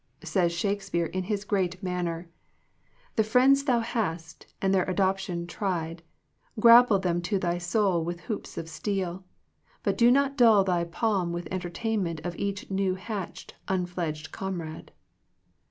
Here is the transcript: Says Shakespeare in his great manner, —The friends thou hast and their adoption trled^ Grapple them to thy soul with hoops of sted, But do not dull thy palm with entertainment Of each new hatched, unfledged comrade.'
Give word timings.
Says 0.23 0.51
Shakespeare 0.51 1.05
in 1.05 1.25
his 1.25 1.45
great 1.45 1.83
manner, 1.83 2.27
—The 3.17 3.23
friends 3.23 3.65
thou 3.65 3.81
hast 3.81 4.47
and 4.59 4.73
their 4.73 4.89
adoption 4.89 5.45
trled^ 5.45 5.99
Grapple 6.59 6.97
them 6.97 7.21
to 7.21 7.37
thy 7.37 7.59
soul 7.59 8.03
with 8.03 8.21
hoops 8.21 8.57
of 8.57 8.67
sted, 8.67 9.19
But 9.83 9.99
do 9.99 10.09
not 10.09 10.37
dull 10.37 10.63
thy 10.63 10.85
palm 10.85 11.31
with 11.31 11.47
entertainment 11.51 12.19
Of 12.23 12.35
each 12.37 12.71
new 12.71 12.95
hatched, 12.95 13.53
unfledged 13.67 14.31
comrade.' 14.31 14.91